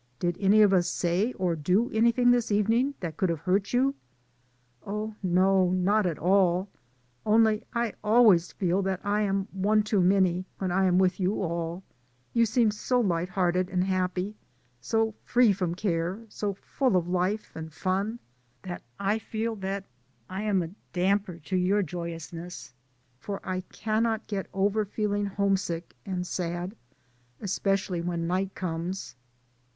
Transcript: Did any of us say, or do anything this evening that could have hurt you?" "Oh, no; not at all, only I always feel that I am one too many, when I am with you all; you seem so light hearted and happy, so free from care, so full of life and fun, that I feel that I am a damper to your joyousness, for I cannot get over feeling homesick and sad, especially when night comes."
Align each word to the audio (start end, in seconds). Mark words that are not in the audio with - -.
Did 0.17 0.35
any 0.39 0.63
of 0.63 0.73
us 0.73 0.89
say, 0.89 1.31
or 1.33 1.55
do 1.55 1.91
anything 1.91 2.31
this 2.31 2.51
evening 2.51 2.95
that 3.01 3.17
could 3.17 3.29
have 3.29 3.41
hurt 3.41 3.71
you?" 3.71 3.93
"Oh, 4.83 5.13
no; 5.21 5.69
not 5.69 6.07
at 6.07 6.17
all, 6.17 6.69
only 7.23 7.63
I 7.75 7.93
always 8.03 8.51
feel 8.51 8.81
that 8.81 8.99
I 9.05 9.21
am 9.21 9.47
one 9.51 9.83
too 9.83 10.01
many, 10.01 10.47
when 10.57 10.71
I 10.71 10.85
am 10.85 10.97
with 10.97 11.19
you 11.19 11.43
all; 11.43 11.83
you 12.33 12.47
seem 12.47 12.71
so 12.71 12.99
light 12.99 13.29
hearted 13.29 13.69
and 13.69 13.83
happy, 13.83 14.35
so 14.79 15.13
free 15.23 15.53
from 15.53 15.75
care, 15.75 16.25
so 16.29 16.55
full 16.55 16.97
of 16.97 17.07
life 17.07 17.51
and 17.55 17.71
fun, 17.71 18.17
that 18.63 18.81
I 18.99 19.19
feel 19.19 19.55
that 19.57 19.83
I 20.27 20.41
am 20.41 20.63
a 20.63 20.71
damper 20.93 21.37
to 21.37 21.55
your 21.55 21.83
joyousness, 21.83 22.73
for 23.19 23.39
I 23.43 23.61
cannot 23.71 24.25
get 24.25 24.47
over 24.51 24.83
feeling 24.83 25.27
homesick 25.27 25.95
and 26.07 26.25
sad, 26.25 26.75
especially 27.39 28.01
when 28.01 28.25
night 28.25 28.55
comes." 28.55 29.15